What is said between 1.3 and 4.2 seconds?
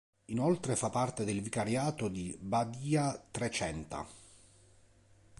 vicariato di Badia-Trecenta.